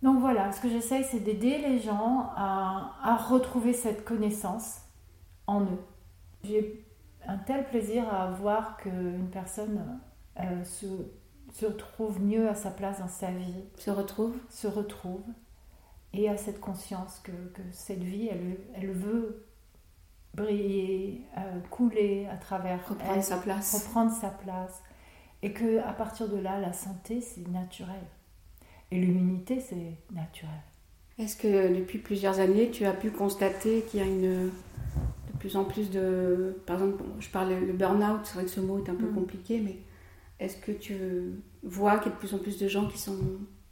Donc 0.01 0.19
voilà, 0.19 0.51
ce 0.51 0.61
que 0.61 0.69
j'essaye, 0.69 1.03
c'est 1.03 1.21
d'aider 1.21 1.57
les 1.57 1.79
gens 1.79 2.31
à, 2.35 3.17
retrouver 3.27 3.73
cette 3.73 4.05
connaissance 4.05 4.81
en 5.47 5.61
eux. 5.61 5.81
J'ai 6.43 6.85
un 7.27 7.37
tel 7.37 7.65
plaisir 7.65 8.07
à 8.13 8.29
voir 8.29 8.77
qu'une 8.77 9.29
personne 9.31 9.99
euh, 10.39 10.63
se, 10.63 10.85
se 11.55 11.65
retrouve 11.65 12.21
mieux 12.21 12.49
à 12.49 12.53
sa 12.55 12.69
place 12.69 12.99
dans 12.99 13.07
sa 13.07 13.31
vie, 13.31 13.63
Se 13.77 13.89
retrouve 13.89 14.35
se 14.49 14.67
retrouve 14.67 15.23
et 16.11 16.27
a 16.27 16.35
cette 16.35 16.59
conscience 16.59 17.21
que, 17.23 17.31
que 17.31 17.61
cette 17.71 18.03
vie, 18.03 18.27
elle, 18.27 18.57
elle 18.75 18.91
veut 18.91 19.45
briller, 20.33 21.21
euh, 21.37 21.59
couler 21.69 22.27
à 22.29 22.35
travers 22.35 22.85
reprendre 22.89 23.13
elle, 23.15 23.23
sa 23.23 23.37
place. 23.37 23.73
reprendre 23.85 24.11
sa 24.11 24.29
place 24.29 24.83
et 25.43 25.53
que 25.53 25.79
à 25.79 25.93
partir 25.93 26.27
de 26.27 26.37
là, 26.37 26.59
la 26.59 26.73
santé, 26.73 27.21
c'est 27.21 27.47
naturel. 27.47 28.03
Et 28.91 28.99
l'immunité, 28.99 29.61
c'est 29.61 29.95
naturel. 30.13 30.51
Est-ce 31.17 31.37
que 31.37 31.73
depuis 31.79 31.99
plusieurs 31.99 32.39
années, 32.39 32.69
tu 32.69 32.85
as 32.85 32.93
pu 32.93 33.11
constater 33.11 33.83
qu'il 33.89 34.01
y 34.01 34.03
a 34.03 34.05
une 34.05 34.49
de 34.49 35.37
plus 35.39 35.55
en 35.55 35.63
plus 35.63 35.89
de, 35.89 36.57
par 36.65 36.77
exemple, 36.81 37.03
je 37.19 37.29
parle 37.29 37.53
le 37.53 37.71
burn-out, 37.73 38.21
c'est 38.25 38.33
vrai 38.35 38.43
que 38.43 38.49
ce 38.49 38.59
mot 38.59 38.83
est 38.83 38.89
un 38.89 38.95
peu 38.95 39.07
Mm. 39.09 39.15
compliqué, 39.15 39.61
mais 39.61 39.77
est-ce 40.39 40.57
que 40.57 40.71
tu 40.71 40.95
vois 41.63 41.97
qu'il 41.99 42.07
y 42.07 42.11
a 42.11 42.15
de 42.15 42.19
plus 42.19 42.33
en 42.33 42.39
plus 42.39 42.57
de 42.59 42.67
gens 42.67 42.87
qui 42.87 42.97
sont 42.97 43.17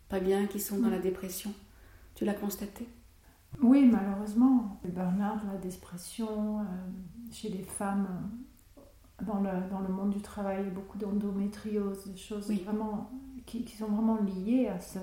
pas 0.10 0.20
bien, 0.20 0.48
qui 0.48 0.60
sont 0.60 0.80
dans 0.80 0.90
Mm. 0.90 0.92
la 0.92 1.00
dépression? 1.00 1.54
Tu 2.16 2.26
l'as 2.26 2.34
constaté? 2.34 2.88
Oui, 3.62 3.86
malheureusement, 3.86 4.80
le 4.84 4.92
burn-out, 4.92 5.42
la 5.52 5.58
dépression, 5.60 6.60
euh, 6.62 6.64
chez 7.32 7.50
les 7.50 7.64
femmes, 7.64 8.08
euh, 8.10 9.24
dans 9.26 9.40
le, 9.42 9.52
dans 9.70 9.80
le 9.82 9.90
monde 9.90 10.10
du 10.12 10.22
travail, 10.22 10.58
il 10.62 10.66
y 10.66 10.72
a 10.72 10.74
beaucoup 10.74 10.98
d'endométriose, 10.98 12.06
des 12.08 12.18
choses 12.18 12.48
Oui. 12.50 12.64
vraiment 12.66 13.12
qui, 13.46 13.64
qui 13.64 13.78
sont 13.78 13.88
vraiment 13.88 14.20
liées 14.22 14.68
à 14.68 14.80
ce, 14.80 15.00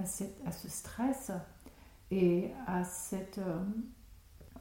à 0.00 0.04
cette- 0.06 0.40
à 0.46 0.52
ce 0.52 0.68
stress 0.68 1.30
et 2.10 2.50
à 2.66 2.84
cette 2.84 3.38
euh, 3.38 3.58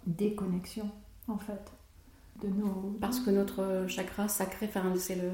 déconnexion, 0.05 0.89
en 1.27 1.37
fait, 1.37 1.71
de 2.41 2.47
nos... 2.49 2.97
Parce 3.01 3.19
que 3.19 3.31
notre 3.31 3.85
chakra 3.87 4.27
sacré, 4.27 4.67
enfin, 4.67 4.93
c'est 4.97 5.15
le. 5.15 5.31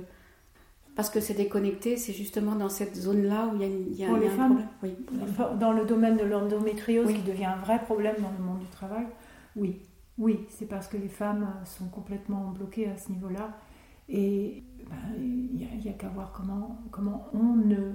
Parce 0.95 1.09
que 1.09 1.19
c'est 1.19 1.33
déconnecté, 1.33 1.97
c'est 1.97 2.13
justement 2.13 2.55
dans 2.55 2.69
cette 2.69 2.95
zone-là 2.95 3.47
où 3.47 3.55
il 3.55 3.61
y 3.61 3.63
a, 3.65 3.67
une- 3.67 3.87
il 3.91 3.95
y 3.95 4.03
a- 4.05 4.07
Pour 4.07 4.17
il 4.17 4.23
y 4.23 4.27
a 4.27 4.29
les 4.29 4.39
un 4.39 4.45
problème. 4.47 4.67
Oui, 4.83 4.89
pour 4.91 5.17
les 5.17 5.31
femmes. 5.33 5.59
Dans 5.59 5.73
le 5.73 5.85
domaine 5.85 6.15
de 6.17 6.23
l'endométriose, 6.23 7.07
Oui. 7.07 7.15
qui 7.15 7.21
devient 7.23 7.45
un 7.45 7.57
vrai 7.57 7.79
problème 7.81 8.15
dans 8.21 8.31
le 8.37 8.43
monde 8.43 8.59
du 8.59 8.67
travail, 8.67 9.05
oui, 9.57 9.81
oui, 10.17 10.45
c'est 10.49 10.67
parce 10.67 10.87
que 10.87 10.95
les 10.97 11.09
femmes 11.09 11.47
sont 11.65 11.87
complètement 11.89 12.51
bloquées 12.51 12.87
à 12.89 12.97
ce 12.97 13.11
niveau-là. 13.11 13.57
Et 14.07 14.63
ben, 14.89 14.95
il 15.17 15.55
n'y 15.55 15.65
a, 15.65 15.67
il 15.73 15.85
y 15.85 15.89
a 15.89 15.93
qu'à 15.93 16.07
voir 16.09 16.31
comment, 16.31 16.77
comment 16.91 17.27
on, 17.33 17.55
ne, 17.55 17.91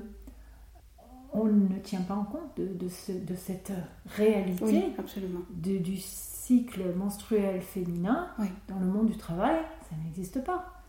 on 1.33 1.45
ne 1.45 1.79
tient 1.79 2.01
pas 2.03 2.15
en 2.17 2.25
compte 2.25 2.57
de, 2.57 2.67
de, 2.67 2.89
ce- 2.89 3.13
de 3.13 3.35
cette 3.35 3.73
réalité 4.17 4.65
Oui, 4.65 4.85
absolument. 4.99 5.41
de- 5.51 5.79
du 5.79 5.97
cycle 5.97 6.83
menstruel 6.97 7.61
féminin 7.63 8.27
dans 8.69 8.79
le 8.81 8.87
monde 8.87 9.07
du 9.07 9.17
travail, 9.17 9.57
ça 9.89 9.97
n'existe 10.05 10.43
pas. 10.45 10.80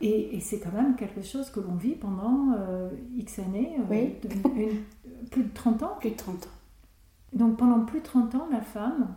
Et, 0.00 0.36
et 0.36 0.40
c'est 0.40 0.60
quand 0.60 0.72
même 0.72 0.94
quelque 0.96 1.22
chose 1.22 1.50
que 1.50 1.58
l'on 1.60 1.74
vit 1.74 1.94
pendant 1.96 2.52
euh, 2.56 2.88
X 3.16 3.38
années, 3.40 3.76
euh, 3.80 3.82
Oui. 3.90 4.14
de- 4.22 4.60
une- 4.60 5.28
plus 5.30 5.42
de 5.44 5.52
30 5.54 5.82
ans. 5.82 5.96
Plus 6.00 6.10
de 6.10 6.16
30 6.16 6.46
ans. 6.46 6.50
Donc 7.32 7.56
pendant 7.56 7.80
plus 7.84 7.98
de 8.00 8.04
30 8.04 8.34
ans, 8.36 8.46
la 8.52 8.60
femme 8.60 9.14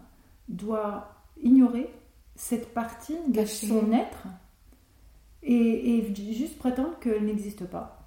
doit 0.50 1.14
ignorer 1.42 1.90
cette 2.36 2.74
partie 2.74 3.16
de 3.28 3.36
Cacher. 3.36 3.68
son 3.68 3.92
être 3.94 4.28
et, 5.44 5.98
et 5.98 6.02
juste 6.34 6.58
prétendre 6.58 6.98
qu'elle 7.00 7.26
n'existe 7.26 7.66
pas. 7.66 7.98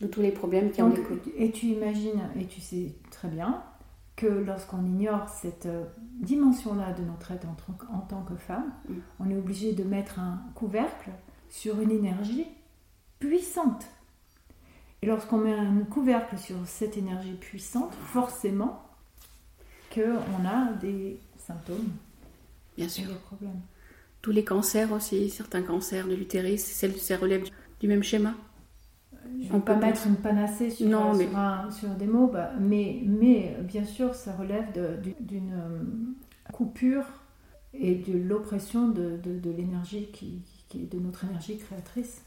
De 0.00 0.06
tous 0.06 0.20
les 0.22 0.32
problèmes 0.32 0.70
qui 0.70 0.80
en 0.80 0.88
découlent. 0.88 1.20
et 1.36 1.50
tu 1.50 1.66
imagines, 1.66 2.20
et 2.38 2.46
tu 2.46 2.60
sais 2.60 2.94
très 3.10 3.28
bien, 3.28 3.62
que 4.16 4.26
lorsqu'on 4.26 4.84
ignore 4.84 5.28
cette 5.28 5.66
euh, 5.66 5.84
dimension-là 6.20 6.92
de 6.94 7.02
notre 7.04 7.30
être 7.32 7.46
en, 7.46 7.54
tant- 7.54 7.94
en 7.94 8.00
tant 8.00 8.22
que 8.22 8.34
femme, 8.36 8.72
Mm. 8.88 8.94
on 9.20 9.30
est 9.30 9.36
obligé 9.36 9.72
de 9.72 9.84
mettre 9.84 10.18
un 10.18 10.40
couvercle 10.54 11.10
sur 11.50 11.78
une 11.80 11.90
énergie 11.90 12.46
puissante. 13.18 13.84
Et 15.02 15.06
lorsqu'on 15.06 15.38
met 15.38 15.52
un 15.52 15.80
couvercle 15.80 16.38
sur 16.38 16.56
cette 16.66 16.96
énergie 16.96 17.34
puissante, 17.34 17.92
forcément 18.06 18.82
qu'on 19.94 20.46
a 20.46 20.72
des 20.80 21.18
symptômes 21.38 21.88
Bien 22.76 22.88
sûr. 22.88 23.08
des 23.08 23.14
problèmes. 23.14 23.60
Tous 24.22 24.30
les 24.30 24.44
cancers 24.44 24.92
aussi, 24.92 25.30
certains 25.30 25.62
cancers 25.62 26.06
de 26.06 26.14
l'utérus, 26.14 26.62
ça 26.62 27.16
relève 27.16 27.44
du 27.80 27.88
même 27.88 28.02
schéma. 28.02 28.34
Je 29.42 29.52
ne 29.52 29.60
pas 29.60 29.76
mettre 29.76 30.06
une 30.06 30.16
panacée 30.16 30.70
sur, 30.70 30.86
Non, 30.88 31.14
sur 31.14 31.30
mais- 31.30 31.34
un- 31.36 31.70
sur 31.70 31.88
des 31.90 32.06
mots, 32.06 32.26
bah, 32.26 32.50
mais, 32.60 33.00
mais 33.06 33.56
bien 33.62 33.84
sûr, 33.84 34.14
ça 34.14 34.34
relève 34.34 34.66
d'une 35.20 35.52
euh, 35.54 35.82
coupure 36.52 37.04
et 37.72 37.94
de 37.94 38.18
l'oppression 38.18 38.88
de, 38.88 39.16
de- 39.22 39.38
de 39.38 39.50
l'énergie 39.50 40.08
qui, 40.12 40.42
qui- 40.70 40.86
de 40.86 40.98
notre 40.98 41.24
énergie 41.24 41.58
créatrice. 41.58 42.22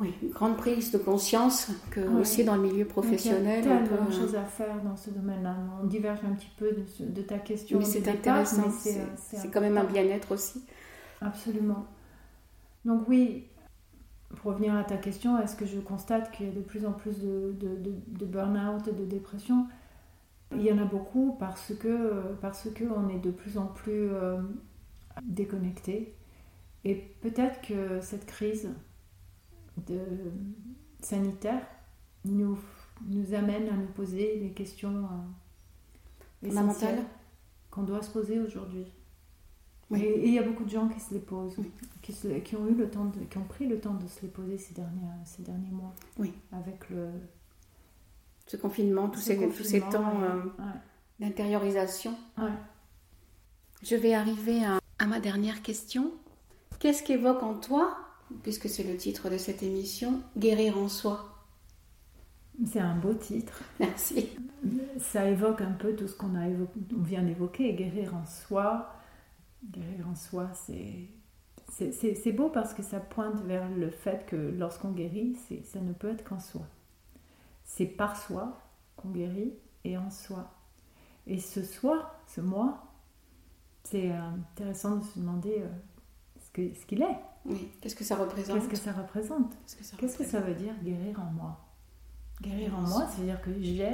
Oui, 0.00 0.14
une 0.22 0.30
grande 0.30 0.56
prise 0.56 0.92
de 0.92 0.98
conscience 0.98 1.72
que 1.90 1.98
Ouais. 1.98 2.20
aussi 2.20 2.44
dans 2.44 2.54
le 2.54 2.62
milieu 2.62 2.84
professionnel. 2.84 3.64
Donc, 3.64 3.72
il 3.72 3.74
y 3.74 3.84
a 3.84 3.88
tellement 3.88 4.04
de 4.08 4.14
euh, 4.14 4.20
choses 4.20 4.36
à 4.36 4.44
faire 4.44 4.80
dans 4.84 4.96
ce 4.96 5.10
domaine-là. 5.10 5.56
On 5.82 5.86
diverge 5.86 6.20
un 6.24 6.34
petit 6.34 6.50
peu 6.56 6.70
de, 6.70 6.84
ce- 6.86 7.02
de 7.02 7.22
ta 7.22 7.38
question. 7.40 7.80
Mais 7.80 7.84
c'est 7.84 8.06
intéressant, 8.06 8.70
c'est 8.70 9.00
euh, 9.00 9.04
c'est 9.16 9.50
quand 9.50 9.60
même 9.60 9.76
un 9.76 9.82
bien-être 9.82 10.30
aussi. 10.30 10.62
Absolument. 11.20 11.84
Donc 12.84 13.08
oui, 13.08 13.46
pour 14.36 14.52
revenir 14.52 14.76
à 14.76 14.84
ta 14.84 14.98
question, 14.98 15.36
est-ce 15.40 15.56
que 15.56 15.66
je 15.66 15.80
constate 15.80 16.30
qu'il 16.30 16.46
y 16.46 16.50
a 16.50 16.52
de 16.52 16.60
plus 16.60 16.86
en 16.86 16.92
plus 16.92 17.18
de, 17.18 17.52
de, 17.58 17.74
de- 17.76 18.18
de 18.20 18.24
burn-out 18.24 18.86
et 18.86 18.92
de 18.92 19.04
dépression? 19.04 19.66
Il 20.54 20.62
y 20.62 20.72
en 20.72 20.78
a 20.78 20.84
beaucoup 20.84 21.36
parce 21.40 21.72
que 21.74 22.12
parce 22.40 22.68
que 22.72 22.84
on 22.84 23.08
est 23.08 23.18
de 23.18 23.32
plus 23.32 23.58
en 23.58 23.66
plus 23.66 24.10
euh, 24.12 24.38
déconnecté. 25.24 26.14
Et 26.84 26.94
peut-être 26.94 27.60
que 27.62 28.00
cette 28.00 28.26
crise 28.26 28.70
de, 29.86 30.00
sanitaire 31.00 31.66
nous, 32.24 32.58
nous 33.06 33.34
amène 33.34 33.68
à 33.68 33.72
nous 33.76 33.86
poser 33.88 34.38
des 34.38 34.50
questions 34.50 35.04
euh, 35.04 36.48
Fondamentales. 36.48 36.70
essentielles 36.70 37.04
qu'on 37.70 37.82
doit 37.82 38.02
se 38.02 38.10
poser 38.10 38.38
aujourd'hui. 38.40 38.86
Oui. 39.90 40.02
Et 40.02 40.28
il 40.28 40.34
y 40.34 40.38
a 40.38 40.42
beaucoup 40.42 40.64
de 40.64 40.70
gens 40.70 40.88
qui 40.88 41.00
se 41.00 41.14
les 41.14 41.20
posent, 41.20 41.54
Oui. 41.58 41.70
qui, 42.02 42.12
se- 42.12 42.28
qui 42.40 42.56
ont 42.56 42.66
eu 42.68 42.74
le 42.74 42.90
temps, 42.90 43.06
de- 43.06 43.24
qui 43.24 43.38
ont 43.38 43.44
pris 43.44 43.66
le 43.66 43.80
temps 43.80 43.94
de 43.94 44.06
se 44.06 44.20
les 44.22 44.28
poser 44.28 44.58
ces 44.58 44.74
derniers, 44.74 45.00
ces 45.24 45.42
derniers 45.42 45.70
mois. 45.70 45.94
Oui. 46.18 46.32
Avec 46.52 46.90
le 46.90 47.08
Ce 48.46 48.56
confinement, 48.56 49.08
tous 49.08 49.20
ce 49.20 49.26
ces, 49.34 49.48
tous 49.48 49.64
ces 49.64 49.80
confinement, 49.80 50.10
temps 50.12 50.20
ouais. 50.20 50.26
euh, 50.28 50.44
Ouais. 50.62 50.80
d'intériorisation. 51.20 52.14
Ouais. 52.36 52.50
Je 53.82 53.96
vais 53.96 54.12
arriver 54.14 54.64
à, 54.64 54.78
à 54.98 55.06
ma 55.06 55.20
dernière 55.20 55.62
question. 55.62 56.12
Qu'est-ce 56.80 57.02
qu'évoque 57.04 57.42
en 57.42 57.54
toi, 57.54 57.96
puisque 58.42 58.68
c'est 58.68 58.82
le 58.84 58.96
titre 58.96 59.30
de 59.30 59.38
cette 59.38 59.62
émission, 59.62 60.22
guérir 60.36 60.78
en 60.78 60.88
soi? 60.88 61.34
C'est 62.66 62.80
un 62.80 62.96
beau 62.96 63.14
titre. 63.14 63.62
Merci. 63.78 64.30
Ça 64.98 65.28
évoque 65.28 65.60
un 65.60 65.72
peu 65.72 65.94
tout 65.94 66.08
ce 66.08 66.16
qu'on 66.16 66.34
a 66.34 66.46
on 66.48 67.02
vient 67.02 67.22
d'évoquer, 67.22 67.72
guérir 67.74 68.14
en 68.16 68.26
soi. 68.26 68.92
Guérir 69.64 70.08
en 70.08 70.14
soi, 70.16 70.50
c'est 70.54 71.08
c'est- 71.70 72.32
beau 72.32 72.48
parce 72.50 72.74
que 72.74 72.82
ça 72.82 73.00
pointe 73.00 73.42
vers 73.44 73.68
le 73.70 73.90
fait 73.90 74.26
que 74.26 74.36
lorsqu'on 74.36 74.90
guérit, 74.92 75.36
c'est- 75.48 75.64
ça 75.66 75.80
ne 75.80 75.92
peut 75.92 76.10
être 76.10 76.24
qu'en 76.24 76.40
soi. 76.40 76.62
C'est 77.64 77.86
par 77.86 78.16
soi 78.20 78.60
qu'on 78.96 79.10
guérit 79.10 79.54
et 79.84 79.96
en 79.98 80.10
soi. 80.10 80.50
Et 81.26 81.38
ce 81.40 81.62
soi, 81.64 82.14
ce 82.28 82.40
moi, 82.40 82.84
c'est 83.84 84.12
euh, 84.12 84.20
intéressant 84.52 84.96
de 84.96 85.04
se 85.04 85.18
demander 85.18 85.56
euh, 85.62 85.68
ce 86.54 86.86
qu'il 86.86 87.02
est. 87.02 87.16
Oui. 87.44 87.70
Qu'est-ce 87.80 87.94
que 87.94 88.04
ça 88.04 88.16
représente 88.16 88.56
Qu'est-ce 88.56 88.68
que 88.68 88.76
ça 88.76 88.92
représente 88.92 89.50
Qu'est-ce 89.62 89.76
que 89.76 89.84
ça 89.84 89.96
Qu'est-ce 89.96 90.18
que 90.18 90.24
ça 90.24 90.40
veut 90.40 90.54
dire 90.54 90.74
guérir 90.82 91.20
en 91.20 91.30
moi? 91.32 91.58
Guérir 92.42 92.76
en 92.76 92.82
moi, 92.82 93.06
c'est-à-dire 93.08 93.40
que 93.40 93.50
j'ai 93.60 93.90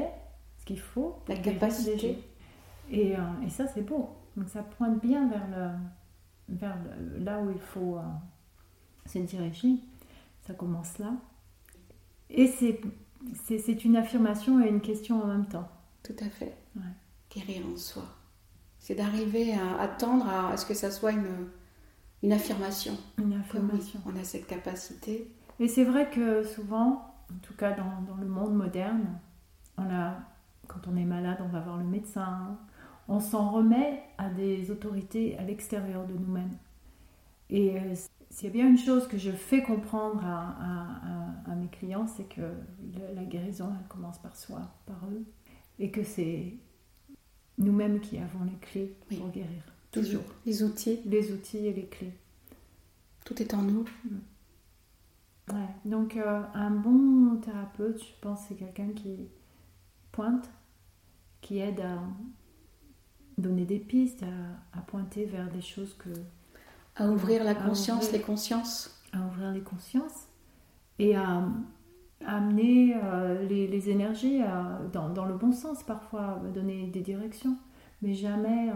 ce 0.58 0.64
qu'il 0.64 0.80
faut 0.80 1.16
La 1.28 1.34
pour 1.36 1.44
capacité. 1.44 2.18
Et, 2.90 3.16
euh, 3.16 3.20
et 3.46 3.50
ça, 3.50 3.66
c'est 3.66 3.82
beau. 3.82 4.10
Donc 4.36 4.48
ça 4.48 4.62
pointe 4.62 5.00
bien 5.00 5.28
vers, 5.28 5.46
le, 5.48 6.54
vers 6.56 6.76
le- 7.00 7.18
là 7.24 7.40
où 7.40 7.50
il 7.50 7.60
faut 7.60 7.96
euh, 7.96 8.02
se 9.06 9.18
diriger. 9.18 9.76
Ça 10.46 10.54
commence 10.54 10.98
là. 10.98 11.12
Et 12.30 12.46
c'est, 12.48 13.84
une 13.84 13.96
affirmation 13.96 14.62
et 14.62 14.68
une 14.68 14.80
question 14.80 15.22
en 15.22 15.26
même 15.26 15.46
temps. 15.46 15.68
Tout 16.02 16.16
à 16.20 16.28
fait. 16.28 16.56
Ouais. 16.76 16.82
Guérir 17.30 17.64
en 17.72 17.76
soi. 17.76 18.02
C'est 18.78 18.94
d'arriver 18.94 19.54
à 19.54 19.80
attendre 19.80 20.26
à, 20.28 20.50
à 20.50 20.56
ce 20.58 20.66
que 20.66 20.74
ça 20.74 20.90
soit 20.90 21.12
une, 21.12 21.48
une 22.24 22.32
affirmation. 22.32 22.96
Une 23.18 23.34
oui, 23.34 23.36
affirmation. 23.40 24.00
on 24.06 24.16
a 24.16 24.24
cette 24.24 24.46
capacité. 24.46 25.30
Et 25.60 25.68
c'est 25.68 25.84
vrai 25.84 26.10
que 26.10 26.42
souvent, 26.42 27.14
en 27.32 27.38
tout 27.42 27.54
cas 27.54 27.72
dans, 27.72 28.02
dans 28.08 28.16
le 28.20 28.26
monde 28.26 28.54
moderne, 28.54 29.20
on 29.78 29.84
a, 29.90 30.16
quand 30.66 30.88
on 30.88 30.96
est 30.96 31.04
malade, 31.04 31.38
on 31.40 31.48
va 31.48 31.60
voir 31.60 31.76
le 31.78 31.84
médecin, 31.84 32.58
on 33.08 33.20
s'en 33.20 33.50
remet 33.50 34.02
à 34.18 34.30
des 34.30 34.70
autorités 34.70 35.36
à 35.38 35.42
l'extérieur 35.44 36.06
de 36.06 36.14
nous-mêmes. 36.14 36.56
Et 37.50 37.78
euh, 37.78 37.94
s'il 38.30 38.48
y 38.48 38.50
a 38.50 38.52
bien 38.52 38.68
une 38.68 38.78
chose 38.78 39.06
que 39.06 39.18
je 39.18 39.30
fais 39.30 39.62
comprendre 39.62 40.24
à, 40.24 40.48
à- 40.48 41.50
à- 41.50 41.52
à 41.52 41.54
mes 41.54 41.68
clients, 41.68 42.06
c'est 42.06 42.24
que 42.24 42.40
la 43.14 43.24
guérison, 43.24 43.70
elle 43.78 43.86
commence 43.88 44.18
par 44.18 44.34
soi, 44.34 44.62
par 44.86 44.98
eux, 45.12 45.24
et 45.78 45.90
que 45.90 46.02
c'est 46.02 46.54
nous-mêmes 47.58 48.00
qui 48.00 48.16
avons 48.18 48.44
les 48.44 48.56
clés 48.60 48.96
Oui. 49.10 49.18
pour 49.18 49.28
guérir. 49.30 49.62
Toujours. 49.94 50.24
Les 50.44 50.62
outils, 50.64 50.98
Les 51.06 51.32
outils 51.32 51.66
et 51.66 51.72
les 51.72 51.86
clés. 51.86 52.12
tout 53.24 53.40
est 53.40 53.54
en 53.54 53.62
nous. 53.62 53.84
Ouais. 55.48 55.68
Donc, 55.84 56.16
euh, 56.16 56.42
un 56.52 56.70
bon 56.70 57.36
thérapeute, 57.36 58.00
je 58.00 58.12
pense, 58.20 58.40
c'est 58.48 58.56
quelqu'un 58.56 58.88
qui 58.88 59.28
pointe, 60.10 60.50
qui 61.40 61.58
aide 61.58 61.80
à 61.80 62.00
donner 63.38 63.64
des 63.64 63.78
pistes, 63.78 64.24
à, 64.72 64.80
pointer 64.80 65.26
vers 65.26 65.48
des 65.50 65.60
choses 65.60 65.94
que. 65.94 66.10
À 66.96 67.08
ouvrir 67.08 67.44
la 67.44 67.54
conscience, 67.54 68.10
les 68.10 68.20
consciences. 68.20 69.00
À 69.12 69.18
ouvrir 69.26 69.52
les 69.52 69.62
consciences 69.62 70.26
et 70.98 71.14
à, 71.14 71.46
amener 72.26 72.94
euh, 72.96 73.46
les, 73.46 73.90
énergies 73.90 74.40
dans, 74.92 75.10
dans, 75.10 75.26
le 75.26 75.34
bon 75.34 75.52
sens 75.52 75.82
parfois, 75.82 76.40
à 76.42 76.48
donner 76.48 76.86
des 76.86 77.00
directions, 77.00 77.56
mais 78.00 78.14
jamais 78.14 78.70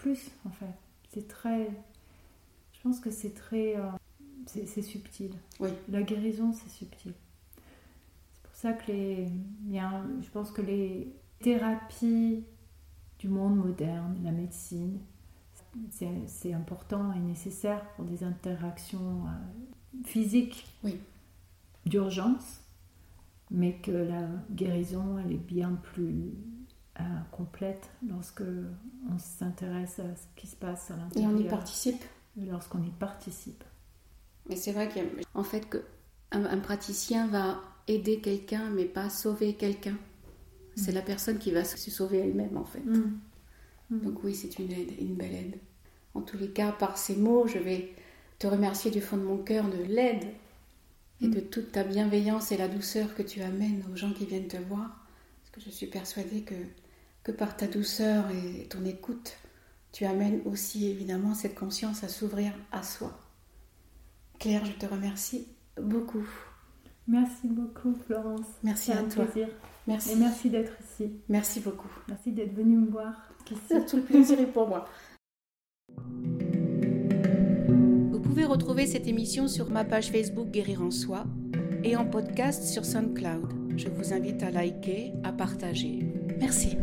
plus 0.00 0.30
en 0.46 0.50
fait. 0.50 0.74
C'est 1.10 1.28
très. 1.28 1.68
Je 2.72 2.80
pense 2.82 3.00
que 3.00 3.10
c'est 3.10 3.34
très. 3.34 3.76
Euh, 3.76 3.90
c'est 4.46 4.82
subtil. 4.82 5.32
Oui. 5.60 5.70
La 5.88 6.02
guérison, 6.02 6.52
c'est 6.52 6.70
subtil. 6.70 7.12
C'est 8.32 8.42
pour 8.42 8.54
ça 8.54 8.72
que 8.72 8.90
les. 8.90 9.28
Il 9.66 9.74
y 9.74 9.78
a 9.78 10.02
je 10.20 10.28
pense 10.30 10.50
que 10.50 10.62
les 10.62 11.12
thérapies 11.40 12.44
du 13.18 13.28
monde 13.28 13.56
moderne, 13.56 14.16
la 14.24 14.32
médecine, 14.32 14.98
c'est 15.90 16.52
important 16.54 17.12
et 17.12 17.18
nécessaire 17.18 17.84
pour 17.94 18.04
des 18.04 18.24
interactions 18.24 19.26
euh, 19.26 20.02
physiques 20.04 20.66
oui. 20.82 20.98
d'urgence, 21.84 22.62
mais 23.50 23.74
que 23.74 23.90
la 23.90 24.26
guérison, 24.50 25.18
elle 25.18 25.32
est 25.32 25.36
bien 25.36 25.72
plus 25.92 26.32
euh, 27.00 27.20
complète 27.30 27.90
lorsque 28.08 28.42
on 28.42 29.18
s'intéresse 29.18 29.98
à 29.98 30.16
ce 30.16 30.26
qui 30.36 30.46
se 30.46 30.56
passe 30.56 30.90
à 30.90 30.96
l'intérieur. 30.96 31.30
Et 31.30 31.34
on 31.34 31.38
y 31.38 31.44
participe. 31.44 32.04
Lorsqu'on 32.36 32.82
y 32.82 32.90
participe. 32.90 33.64
Mais 34.48 34.56
c'est 34.56 34.72
vrai 34.72 34.88
qu'en 34.88 35.42
fait 35.42 35.68
que 35.68 35.82
un, 36.32 36.58
praticien 36.58 37.26
va 37.26 37.60
aider 37.88 38.20
quelqu'un, 38.20 38.70
mais 38.70 38.84
pas 38.84 39.10
sauver 39.10 39.54
quelqu'un. 39.54 39.96
C'est 40.76 40.92
mm. 40.92 40.94
la 40.94 41.02
personne 41.02 41.38
qui 41.38 41.50
va 41.50 41.64
se 41.64 41.90
sauver 41.90 42.18
elle-même 42.18 42.56
en 42.56 42.64
fait. 42.64 42.80
Mm. 42.80 43.18
Mm. 43.90 44.00
Donc 44.00 44.24
oui, 44.24 44.34
c'est 44.34 44.58
une 44.58 44.70
aide, 44.72 44.92
une 45.00 45.14
belle 45.14 45.34
aide. 45.34 45.58
En 46.14 46.22
tous 46.22 46.38
les 46.38 46.50
cas, 46.50 46.72
par 46.72 46.98
ces 46.98 47.16
mots, 47.16 47.46
je 47.46 47.58
vais 47.58 47.92
te 48.38 48.46
remercier 48.46 48.90
du 48.90 49.00
fond 49.00 49.16
de 49.16 49.22
mon 49.22 49.38
cœur 49.38 49.68
de 49.68 49.82
l'aide 49.82 50.26
et 51.20 51.28
de 51.28 51.40
toute 51.40 51.72
ta 51.72 51.84
bienveillance 51.84 52.50
et 52.50 52.56
la 52.56 52.68
douceur 52.68 53.14
que 53.14 53.22
tu 53.22 53.42
amènes 53.42 53.84
aux 53.92 53.96
gens 53.96 54.12
qui 54.12 54.24
viennent 54.24 54.48
te 54.48 54.56
voir. 54.56 55.06
Parce 55.42 55.50
que 55.52 55.60
je 55.60 55.74
suis 55.74 55.86
persuadée 55.86 56.42
que 56.42 56.54
que 57.22 57.32
par 57.32 57.56
ta 57.56 57.66
douceur 57.66 58.24
et 58.30 58.66
ton 58.68 58.84
écoute, 58.84 59.36
tu 59.92 60.04
amènes 60.04 60.40
aussi 60.44 60.88
évidemment 60.88 61.34
cette 61.34 61.54
conscience 61.54 62.04
à 62.04 62.08
s'ouvrir 62.08 62.52
à 62.72 62.82
soi. 62.82 63.18
Claire, 64.38 64.64
je 64.64 64.72
te 64.72 64.86
remercie 64.86 65.48
beaucoup. 65.80 66.26
Merci 67.06 67.48
beaucoup 67.48 67.94
Florence. 68.06 68.46
Merci 68.62 68.92
à 68.92 69.00
un 69.00 69.04
toi. 69.04 69.24
Plaisir. 69.26 69.48
Merci. 69.86 70.12
Et 70.12 70.16
merci 70.16 70.50
d'être 70.50 70.72
ici. 70.80 71.10
Merci 71.28 71.60
beaucoup. 71.60 71.90
Merci 72.08 72.32
d'être 72.32 72.54
venu 72.54 72.76
me 72.76 72.90
voir. 72.90 73.14
Tout 73.46 73.96
le 73.96 74.02
plaisir 74.02 74.38
est 74.40 74.46
pour 74.46 74.68
moi. 74.68 74.88
Vous 78.12 78.20
pouvez 78.20 78.44
retrouver 78.44 78.86
cette 78.86 79.08
émission 79.08 79.48
sur 79.48 79.70
ma 79.70 79.84
page 79.84 80.10
Facebook 80.10 80.50
Guérir 80.50 80.82
en 80.82 80.90
Soi 80.90 81.24
et 81.82 81.96
en 81.96 82.06
podcast 82.06 82.62
sur 82.64 82.84
SoundCloud. 82.84 83.76
Je 83.76 83.88
vous 83.88 84.12
invite 84.12 84.42
à 84.42 84.50
liker, 84.50 85.12
à 85.24 85.32
partager. 85.32 86.06
Merci. 86.38 86.76